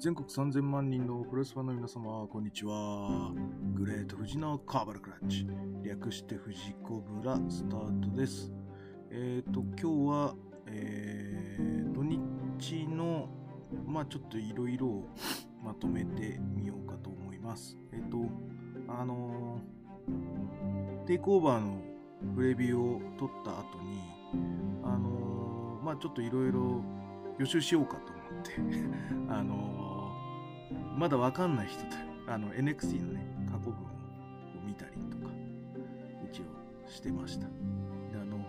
[0.00, 3.32] 全国3000万人のプロレスファンの皆様、こんにちは。
[3.74, 5.44] グレート富士のカーバルクラッチ。
[5.82, 8.52] 略して富士コブラスタートです。
[9.10, 10.34] えっ、ー、と、今日は、
[10.68, 13.28] えー、土日の、
[13.88, 15.02] まあちょっといろいろ
[15.64, 17.76] まとめてみようかと思います。
[17.92, 18.18] えっ、ー、と、
[18.86, 19.60] あの、
[21.06, 21.82] テイクオーバーの
[22.36, 23.98] プレビューを撮った後に、
[24.84, 26.84] あのまあちょっといろいろ
[27.38, 28.52] 予習しようかと思って
[29.32, 29.87] あの
[30.98, 33.74] まだわかんない人と、あの、NXT のね、過去文を
[34.66, 35.32] 見たりとか、
[36.28, 37.46] 一応してました。
[37.46, 37.50] で、
[38.20, 38.44] あの、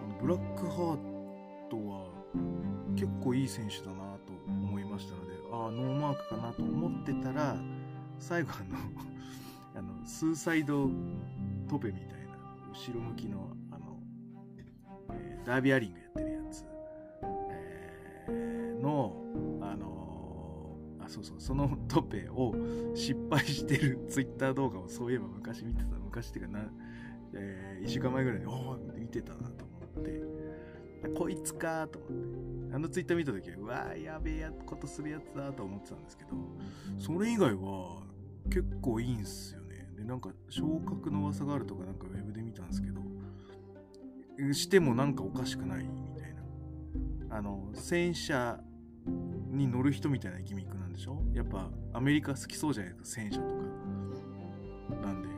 [0.00, 2.06] あのブラックハートは
[2.96, 7.54] 結構いい選手だなと思いましたので、ああ、ノーマークかなと思ってたら、
[8.18, 8.48] 最後
[9.74, 10.88] あの、 あの、スーサイド
[11.68, 12.38] トペみたいな、
[12.72, 13.98] 後ろ向きの、あの、
[15.12, 16.64] えー、ダービアリングやってるやつ、
[18.30, 19.14] えー、の、
[21.10, 22.54] そうそう、そのトペを
[22.94, 26.64] 失敗してるツイッター動画をそういえば昔見てた、昔っていうかな、
[27.34, 32.10] えー、1週間前ぐらいに、おお見てたなと思って、こいつかと思っ
[32.70, 36.30] て、あのツイッター見た時は、うわーやべえやことするやつだと思ってたんですけど、
[36.98, 38.02] それ以外は
[38.44, 39.88] 結構いいんすよね。
[39.96, 43.00] で、なんか昇格の噂があるとかなんかウェブで見たんですけど、
[44.54, 47.36] してもなんかおかしくないみたいな。
[47.36, 48.60] あの、戦車
[49.06, 51.22] に乗る人みたいなギミックなんでしょ？
[51.34, 53.54] やっぱアメリカ好きそうじゃないですか戦車とか。
[55.06, 55.28] なんで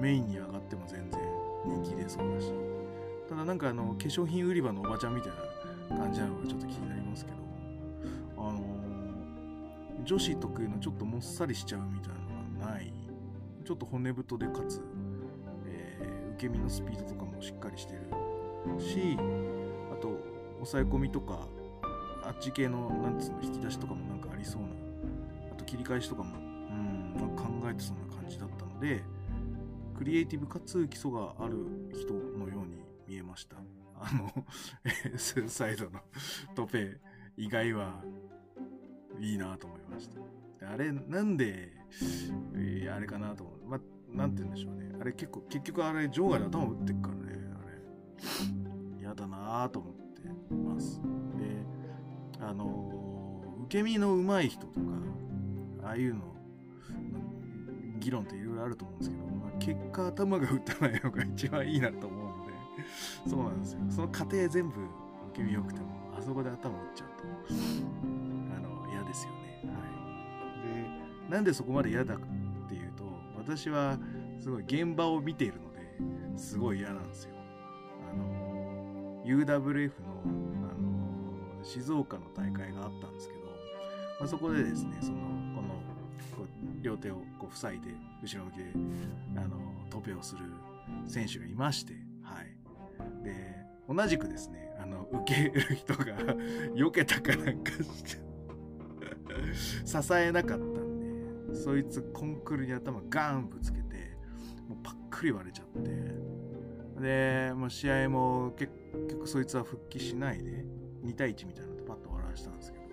[0.00, 1.20] メインに上がっても全然
[1.66, 2.52] 人気出そうだし。
[3.28, 5.32] ただなんかあの化粧品売り場のおばちゃんみたい
[5.90, 7.38] な感じなのがちょっと気になりますけど。
[8.38, 12.18] あのー、女子特有のちょっともっさりしちゃうみたいな
[12.58, 12.92] のがない。
[13.64, 14.82] ちょっと骨太でかつ、
[15.66, 18.00] えー、受け身のスピードとかもしっかりしてる
[18.80, 19.16] し
[19.92, 20.18] あと
[20.56, 21.46] 抑え込みとか
[22.30, 24.68] あっち系の、なんつうの、引き出しとかもなんかありそうな、
[25.50, 26.40] あと切り返しとかも、う
[26.72, 29.02] ん、なんか考えてそうな感じだったので、
[29.98, 33.56] クリエイティブかつ基礎がある人のように見えました。
[33.96, 34.46] あの、
[35.18, 36.00] スーサイドの
[36.54, 37.00] トペ
[37.36, 38.00] 以外は
[39.18, 40.72] いいなと思いました。
[40.72, 41.72] あれ、なんで、
[42.54, 43.68] えー、あれかなと思う。
[43.68, 44.92] ま、なんて言うんでしょうね。
[45.00, 47.22] あれ結構、結局あれ、場外で頭打ってっからね、
[47.60, 49.00] あれ。
[49.00, 51.00] 嫌だなと思ってます。
[52.40, 54.86] あの受け身の上手い人とか
[55.84, 56.20] ああいうの
[57.98, 62.52] 議論っていろいろあると思うんですけど、まあ、結果頭が打たないのが一番いいなと思うので
[63.28, 63.80] そうなんですよ。
[63.90, 64.86] その過程全部受
[65.34, 65.86] け身良くても
[66.18, 67.24] あそこで頭打っちゃうと
[68.56, 69.62] あの嫌ですよね。
[69.64, 69.78] は
[71.26, 71.28] い。
[71.28, 72.18] でなんでそこまで嫌だっ
[72.68, 73.04] ていうと
[73.36, 73.98] 私は
[74.40, 77.34] すごい現場を見ているのですごい嫌なんですよ。
[78.12, 80.69] あの UWF の
[81.62, 83.40] 静岡の大会があったんですけど、
[84.20, 85.18] まあ、そこでですね、その、
[85.54, 85.68] この、
[86.36, 87.88] こう両手をこう塞いで、
[88.22, 88.64] 後ろ向きで、
[89.36, 89.56] あの、
[89.90, 90.42] トペをする
[91.06, 93.24] 選手がいまして、はい。
[93.24, 93.56] で、
[93.88, 96.04] 同じくですね、あの、受ける人が
[96.74, 98.30] 避けたかなんかして
[99.84, 104.16] 支えなかったんで、そいつコンクールに頭ガンぶつけて、
[104.68, 108.72] もうパックリ割れちゃって、で、もう試合も結
[109.10, 110.64] 局そいつは復帰しないで、
[111.04, 112.84] 2対1みたいなのでパッと笑わしたんですけど。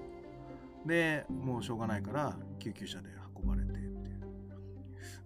[0.85, 3.97] でもうしょうがないから救急車で運ばれてっていう。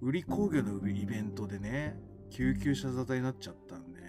[0.01, 1.99] 売り工業のイベントでね
[2.31, 4.01] 救急車沙汰になっちゃったんで、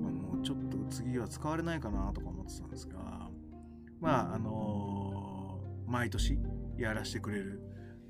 [0.00, 3.28] まあ、もうちょっと次は使われないかなとか思ってたんですが
[4.00, 6.38] まああのー、毎年
[6.78, 7.60] やらせてくれる、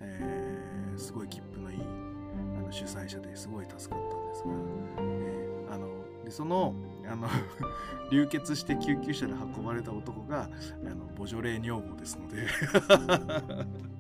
[0.01, 4.53] えー、すごい切符のいいあの主催者ですごい助かったんですが、
[4.99, 5.89] えー、あの
[6.25, 6.75] でその
[7.11, 7.29] あの
[8.11, 10.49] 流血して救急車で運ばれた男があ
[10.95, 12.47] のボジョレー女房ですので。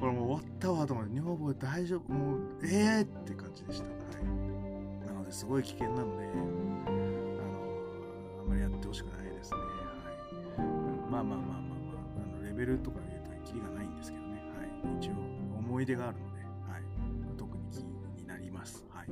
[0.00, 3.92] 俺もう終わったわと思って女房大丈夫もうええー、って感じでした、は
[4.22, 6.42] い、なのですごい危険なのであの
[8.42, 9.58] あんまりやってほしくないですね、
[10.56, 11.58] はい、まあまあまあまあまあ
[12.36, 14.34] あのレベルとか言うとキリがないんですけどね、
[14.84, 15.14] はい、一応
[15.58, 16.82] 思い出があるので、はい、
[17.36, 18.84] 特に気になります。
[18.90, 19.08] はい。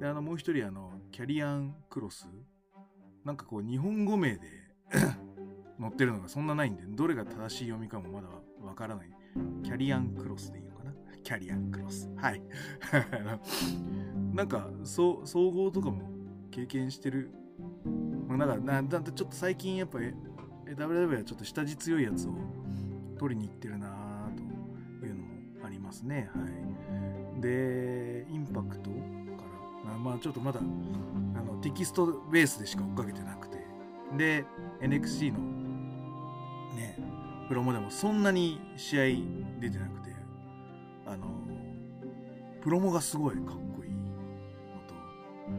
[0.00, 2.26] であのもう一人あのキャリアンクロス？
[3.24, 4.40] なんかこう日本語名で
[5.78, 8.26] 載ってるのがそんなないんで、どれが正しい読みかもまだ
[8.66, 9.10] わからない。
[9.62, 10.92] キャリアンクロスでいいのかな？
[11.22, 12.10] キャリアンクロス。
[12.16, 12.42] はい。
[14.34, 16.02] なんか、そう、総合とかも
[16.50, 17.30] 経験してる。
[18.26, 20.12] まあ、だから、な、だってちょっと最近やっぱ、え、
[20.66, 22.32] WW はちょっと下地強いやつを
[23.18, 25.30] 取りに行ってるなぁというのも
[25.64, 26.28] ありますね。
[26.34, 26.40] は
[27.38, 27.40] い。
[27.40, 28.90] で、インパクト？
[30.04, 30.62] まあちょっとまだあ
[31.42, 33.58] のテキストベースでしか追っかけてなくて
[34.16, 34.44] で
[34.80, 35.38] NXT の
[36.76, 39.04] ねプロモでもそんなに試合
[39.60, 40.14] 出てなくて、
[41.06, 41.26] あの、
[42.62, 43.98] プロモがすごいかっこいいの
[44.88, 44.94] と、
[45.46, 45.50] あ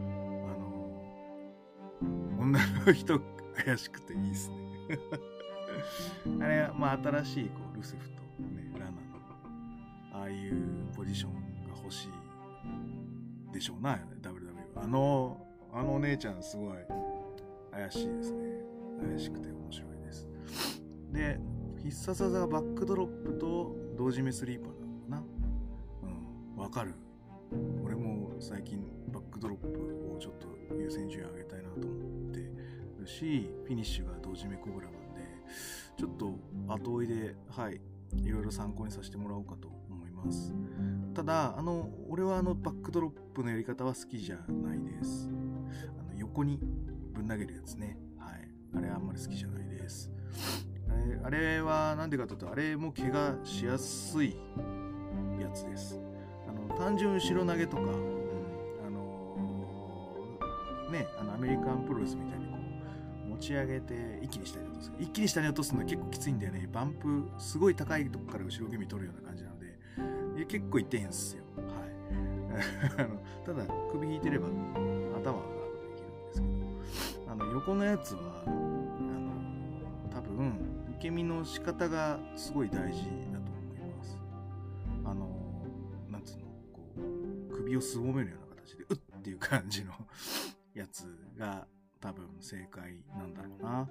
[0.58, 3.20] の、女の人
[3.64, 4.56] 怪しくていいですね。
[6.42, 8.98] あれ、まあ新しいこうルセフとね、ラナの、
[10.12, 11.32] ああいうポジション
[11.68, 14.15] が欲しいでしょうな、WW。
[14.86, 16.76] あの、あのお姉ちゃんすごい
[17.72, 18.44] 怪しいですね。
[19.04, 20.28] 怪しくて面白いです。
[21.10, 21.40] で、
[21.82, 26.08] 必殺技がバックドロップと同時目スリーパーなのかな
[26.54, 26.94] うん、わかる。
[27.84, 28.78] 俺も最近
[29.12, 30.46] バックドロップをちょっと
[30.76, 32.38] 優先順位上げたいなと思って
[33.00, 35.20] るし、フィニッシュが同時目コブラなんで、
[35.98, 37.80] ちょっと後追いで、はい、
[38.22, 40.54] いろいろ参考にさせてもらおうかと思います。
[41.16, 45.30] ただ、あの、俺はあのバックドロップのやり方は好きじゃないです。
[45.98, 46.58] あの横に
[47.14, 47.96] ぶん投げるやつね。
[48.18, 48.46] はい。
[48.76, 50.12] あれあんまり好きじゃないです。
[51.24, 54.36] あれは何でかというと、あれも怪我しやすい
[55.40, 55.98] やつです。
[56.46, 57.88] あの単純後ろ投げとか、うん、
[58.86, 62.58] あのー、ね、あのアメリカンプロレスみたいにこ
[63.24, 64.92] う持ち上げて一気に下に落とす。
[64.98, 66.68] 一気に下に落とすのは結構きついんだよね。
[66.70, 69.55] バンプ、すごい高いとこから後ろ気味取るような感じなの、
[70.48, 71.44] 結構痛いんですよ。
[71.56, 73.44] はい。
[73.44, 80.52] ただ、首引いてれば頭ができるんですけど、あの横のやつは、あの多分、
[80.96, 84.18] 受け身の仕方がすごい大事だと思います。
[85.04, 85.66] あの、
[86.08, 86.82] なんつうの、こ
[87.50, 89.92] う、首をすぼめるような形で、うっっていう感じの
[90.72, 91.04] やつ
[91.36, 91.66] が
[92.00, 93.88] 多分正解なんだろうな。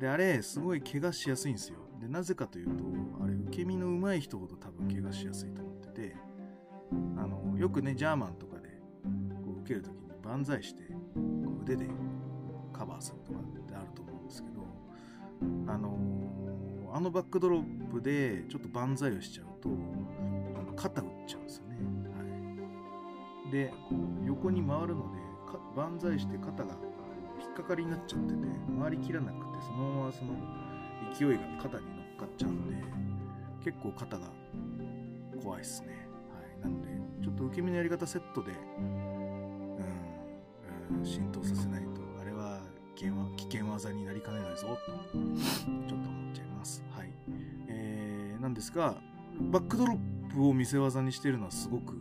[0.00, 1.78] で、あれ、すごい怪我しやすいんですよ。
[2.04, 2.84] で、なぜかというと、
[3.22, 6.16] あれ、受け身の上手い人ほど多分怪我しやすいと思ってて、
[7.16, 8.68] あの、よくね、ジャーマンとかで、
[9.42, 10.98] こう、受けるときに万歳して、こ
[11.58, 11.88] う腕で
[12.72, 14.60] カバーするとかってあると思うんですけど、
[15.72, 15.98] あの、
[16.92, 21.76] あのバックドロップでちょっと万歳をしちゃうと、あの肩打っちゃうんですよね。
[22.12, 23.72] はい、で、
[24.26, 25.18] 横に回るので、
[25.74, 26.74] 万歳して肩が
[27.40, 28.46] 引っかかりになっちゃってて、
[28.78, 30.34] 回りきらなくて、そのままその
[31.12, 32.76] 勢いが肩に乗っかっちゃうんで、
[33.64, 34.30] 結構肩が
[35.42, 36.08] 怖いっすね。
[36.62, 36.70] はい。
[36.70, 36.88] なので、
[37.22, 39.76] ちょっと受け身のやり方セットで、うん、
[40.98, 42.04] うん、浸透させないと
[43.04, 46.82] 険は危険技になりかねないぞとちょっと思っちゃいます。
[46.90, 47.10] はい。
[47.68, 48.96] えー、なんですが、
[49.50, 51.94] バックドロップを見せ技にしてるのはすごく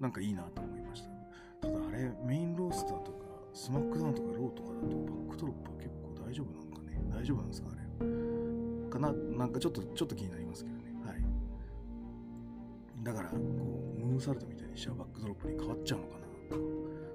[0.00, 1.68] なんかいいなと思いました。
[1.68, 7.68] ただあれ、メインロースターとか、スマックダウンとかローとかだとバックドロップは結構大丈夫なのかね大丈夫なんですか？
[8.98, 9.12] かな？
[9.12, 10.94] なんかちょっと、ちょっと気になりますけどね。
[11.04, 11.22] はい。
[13.02, 16.18] だから、こう、ムーンサルトみたいにしちゃうバックドロップに変わっちゃうのか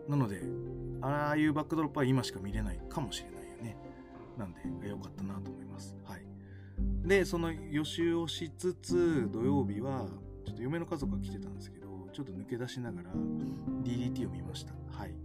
[0.07, 0.41] ななので、
[1.01, 3.77] ああいうバックドロップは今しか見れないかもしれないよね。
[4.37, 5.95] なんで、良かったなと思います。
[6.03, 6.25] はい。
[7.07, 10.07] で、その予習をしつつ、土曜日は、
[10.45, 13.11] ちょっと嫁の家族が来てたんですけど、ちょっと抜け出しながら
[13.83, 14.73] DDT を見ました。
[14.91, 15.15] はい。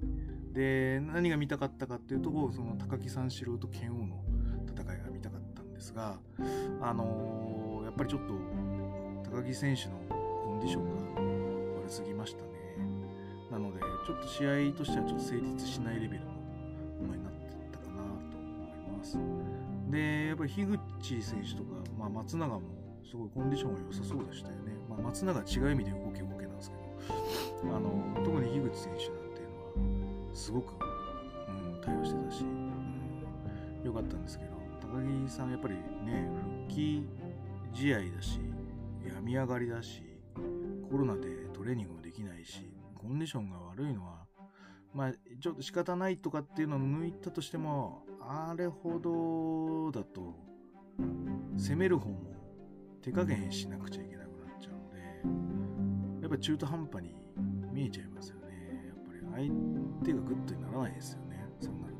[0.52, 4.24] で、何が見たかったかっていうと、その高木三四郎と剣王の
[5.86, 6.18] ですが、
[6.80, 8.34] あのー、やっぱりちょっと
[9.30, 9.92] 高木選手の
[10.44, 12.48] コンディションが悪すぎましたね。
[13.52, 19.18] なので、ちょっと試合としてはちょっと成立しないレベルのものになってたかなと思います。
[19.90, 22.60] で、やっぱり樋口選手とか、まあ、松永も
[23.08, 24.72] すごいコンディションが良さそうでしたよね。
[24.90, 26.76] まあ、松永違う意味で動け動けなんですけ
[27.68, 27.90] ど、あの
[28.24, 32.82] 特に樋口選手なんていうのは、すごく、うん、対応してたし、うん、
[33.84, 34.56] 良かったんですけど、
[34.92, 36.28] 高木さんやっぱりね、
[36.66, 37.06] 復帰
[37.72, 38.40] 試合だし、
[39.06, 40.02] 病み上がりだし、
[40.90, 44.26] コロナでトレーニングもできないし、コンディションが悪いのは、
[44.94, 50.34] まあ、ちょっと仕方ないとかっていうのを抜いたとしても、あれほどだと、
[51.56, 52.34] 攻める方も
[53.02, 54.90] 手加減しなくちゃいけなくなっちゃうの
[56.18, 57.14] で、やっぱ中途半端に
[57.72, 58.86] 見えちゃいますよね。
[58.88, 61.46] やっぱり相手がグッドにならないですよね。
[61.60, 61.86] そうな。
[61.88, 61.95] の、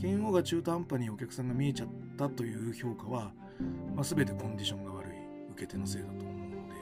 [0.00, 3.32] 拳王が中途半端にお客さんが見えちゃったという評価は、
[3.94, 5.12] まあ、全てコンディションが悪い
[5.52, 6.78] 受け手のせいだと思うので。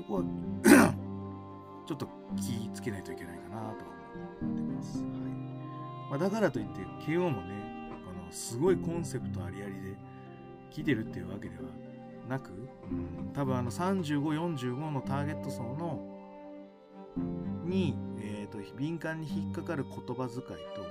[0.00, 0.22] そこは
[1.86, 3.84] ちょっと気ぃつけないといけないかなと
[4.42, 5.02] 思ってます。
[5.02, 5.10] はい
[6.10, 9.96] まあ、だからといって、KO もね、あのすごいコンセプトありありで
[10.70, 11.62] 来てるっていうわけでは
[12.28, 14.20] なく、うん、多分あの35、
[14.56, 16.00] 45のターゲット層の
[17.64, 20.40] に、えーと、敏感に引っかかる言葉遣い
[20.74, 20.82] と,、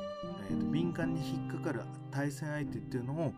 [0.49, 3.33] えーと敏感に引っかかる対戦相手っていうのを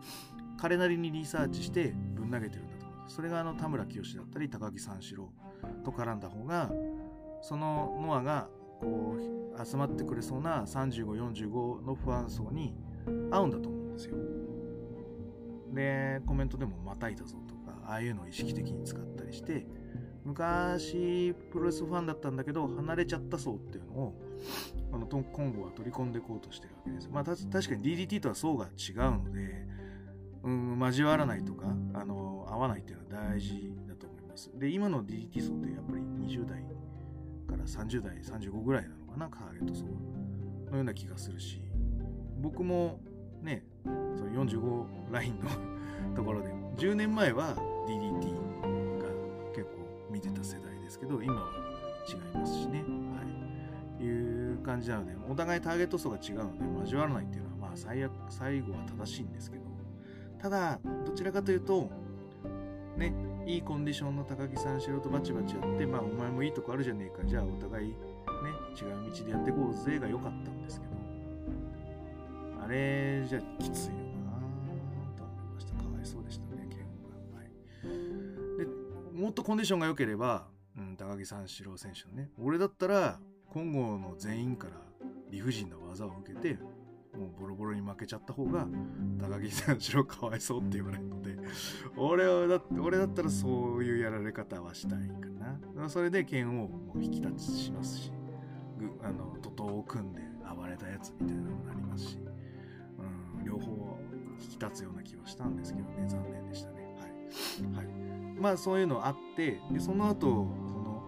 [0.56, 3.16] 彼なりにリサーチしてぶん投げてるんだと思うんです。
[3.16, 5.32] それがあの田村清だったり高木三四郎
[5.84, 6.70] と絡んだ方が
[7.42, 8.48] そのノアが
[8.80, 12.74] こう集まってくれそうな3545の不安層に
[13.30, 14.16] 合うんだと思うんですよ。
[15.72, 19.66] で、コメントでもまたいたぞとか、ああいうのを意識的に使ったりして、
[20.24, 24.14] 昔、プロレスファンだったんだけど、離れちゃった層っていうのを、
[24.92, 27.08] あの、今後は取り込んでいこうとしてるわけです。
[27.10, 29.66] まあ、確かに DDT とは層が違うので、
[30.44, 34.50] うん、交わらないとか、あの、合わないっていうのは大事だと思います。
[34.58, 36.62] で、今の DDT 層ってやっぱり20代
[37.46, 39.84] から30代、35ぐらいなのかな、カーレット層
[40.70, 41.62] のような気がするし、
[42.40, 43.00] 僕も
[43.40, 43.90] ね、そ
[44.24, 45.48] の45ラインの
[46.14, 47.54] ところで、10年前は
[47.88, 48.51] DDT
[50.22, 51.50] てた世代ですけど、今は
[52.08, 52.78] 違いますしね。
[52.80, 53.22] は
[54.00, 54.04] い。
[54.04, 59.64] いう感じなので、お互いターゲット層が違うので、交わらないっていうのは、まあ最悪、最後は正しいんですけど、
[60.38, 61.90] ただ、どちらかというと、
[62.96, 63.14] ね、
[63.46, 67.94] いいコンディションの高木さん、素人バチバチやって、まあ、お前もいいとこあるじゃねえか、じゃあお互い、ね、
[68.74, 70.92] 違う道でやっていこうぜが良かったんですけど、
[72.64, 73.94] あれじゃきついよ
[79.32, 80.46] っとコンディションが良ければ、
[80.76, 83.18] うん、高木三四郎選手のね、俺だったら、
[83.52, 84.72] 今後の全員から
[85.30, 86.58] 理不尽な技を受けて、
[87.18, 88.66] もうボロボロに負けちゃった方が
[89.20, 91.36] 高木三四郎かわいそうって言われるので
[91.94, 95.28] 俺はだって俺だったらそういうやられ方はしたいか
[95.76, 95.90] な。
[95.90, 98.12] それで剣をもう引き立ちしますし
[99.02, 100.22] あの徒党を組んで
[100.56, 102.18] 暴れたやつみたいなのになりますし、
[103.38, 103.98] うん、両方
[104.40, 106.96] 引き立つような気はしたんですけどね残念でしたね。
[106.98, 107.86] はい、はい、
[108.40, 110.26] まあそういうのあってでその後
[110.66, 111.02] その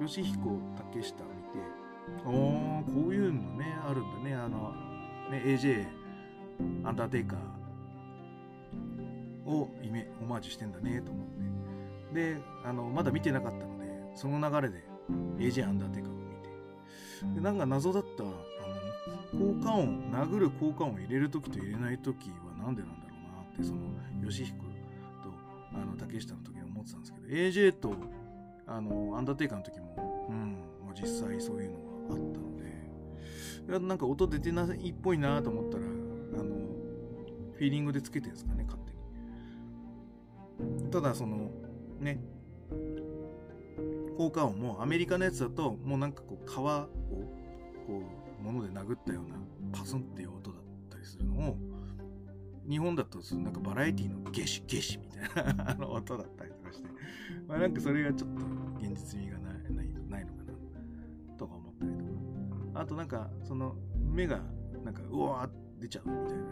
[0.00, 4.72] 義彦竹下を見ておおこういうのねあるんだねあの
[5.32, 5.86] ね、AJ、
[6.84, 11.26] アンダーテイカーをイメオマージュしてんだねと思っ
[12.12, 12.34] て。
[12.34, 14.84] で、あの、まだ見てなかったので、その流れで
[15.38, 16.22] AJ アンダーテイカーを見
[17.34, 17.34] て。
[17.34, 18.34] で、なんか謎だった、あの、
[19.54, 23.80] 効果音、殴る効果音を入れるときと入れないときはなんでなんだろうなって、その、
[24.28, 24.66] 吉彦と、
[25.74, 27.94] あの、竹下の時に思ってたんですけど、AJ と、
[28.66, 30.36] あの、アンダーテイカーの時も、うん、
[30.84, 32.52] もう実際そういうのがあったの
[33.80, 36.44] なんか音出てないっぽいなと思ったら、あの、
[37.54, 38.82] フィーリングでつけてるんですかね、勝
[40.58, 40.90] 手に。
[40.90, 41.50] ただ、その、
[42.00, 42.20] ね、
[44.16, 46.62] 効果音もアメリカのやつだと、もうなんかこう、皮を、
[47.86, 48.02] こ
[48.40, 49.36] う、物で殴ったような、
[49.72, 51.56] パスンっていう音だったりするのを、
[52.68, 56.88] 日本だとその、なんかバラエティのゲシゲシみたいな あの音だったりとかして、
[57.48, 58.42] まあなんかそれがちょっと
[58.80, 62.04] 現実味がない、ないないのかな、とか思ったりと
[62.74, 62.80] か。
[62.80, 64.40] あとなんか、その、目が、
[64.84, 66.44] なんか、うわー出ちゃうみたいな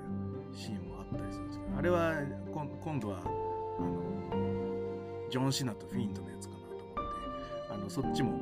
[0.53, 2.15] シーンもあったりするんですけど、あれは、
[2.83, 8.33] 今度は、あの、ジョン・シナとフィントのやつかなと思って、あの、そっちも、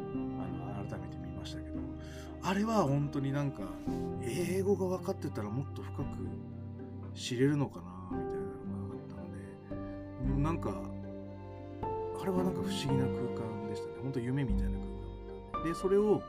[0.41, 1.79] あの、改めて見ましたけど、
[2.43, 3.63] あれは本当になんか、
[4.23, 6.05] 英語が分かってたらもっと深く
[7.19, 10.71] 知れるのかな、みたいなのがあったので、なんか、
[12.21, 13.95] あれはなんか不思議な空間でしたね。
[14.03, 14.79] 本当夢みたいな
[15.53, 15.75] 空間で。
[15.75, 16.23] それを、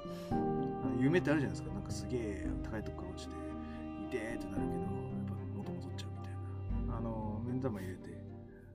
[0.99, 1.73] 夢ってあるじゃないですか。
[1.73, 6.97] なんかすげえ高いとこから落ちて、いてーってなるけど、やっぱ元戻っちゃうみたいな。
[6.97, 7.99] あの、目ん玉入れて、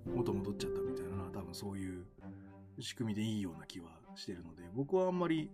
[0.07, 2.05] 元戻っちゃったみたいな多分そういう
[2.79, 5.51] 仕組みでいいような気はしてるので、僕はあんまり、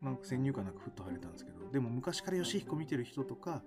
[0.00, 3.62] なんか先入観なくふっと入れたんですけど、でも昔から義彦見てる人とか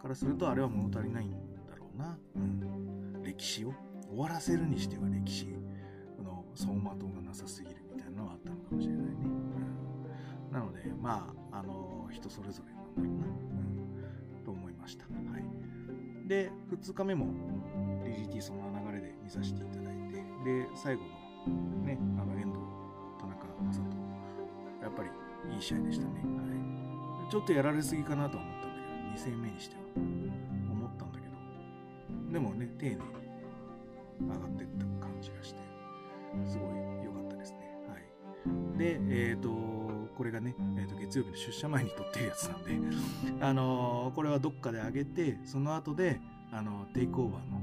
[0.00, 1.57] からするとあれは物足りないん
[1.98, 2.18] な。
[2.36, 3.22] うん。
[3.22, 3.74] 歴史を
[4.08, 5.46] 終わらせるにしては歴史
[6.24, 9.14] の走馬灯がなさすぎるみたいなのはあったのかもしれないね。
[10.48, 13.26] うん、なので、まあ、あの人それぞれなんだろうな、
[14.38, 15.04] うん、と思いました。
[15.04, 16.28] はい。
[16.28, 17.26] で、2日目も
[18.04, 20.14] DGT その流れで見させていただいて、
[20.44, 22.60] で、最後のね、あの、遠藤、
[23.20, 23.98] 田中正人、
[24.82, 26.12] やっぱりいい試合でしたね。
[26.24, 27.30] はい。
[27.30, 28.76] ちょっとやられすぎかなと思ったんだ
[29.14, 29.82] けど、2戦目にしては、
[32.32, 33.00] でもね、丁寧に
[34.20, 35.60] 上がっていった感じがして、
[36.46, 37.58] すごい良かったですね。
[37.88, 38.78] はい。
[38.78, 39.48] で、えっ、ー、と、
[40.16, 42.78] これがね、えー、と月曜日の出社前に撮ってるやつなんで、
[43.40, 46.20] あのー、これはどっかで上げて、その後で、
[46.50, 47.60] あのテイクオーバーの、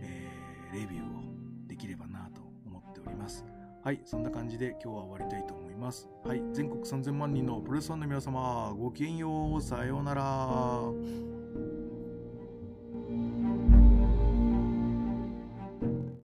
[0.00, 3.44] えー、レビューをできればなと思っております。
[3.82, 6.08] はい、そんな感じで今日は終わりたいと思います。
[6.24, 11.33] はい、全国3000万人のプロレスファンの皆様、ごきげんよう、さようなら。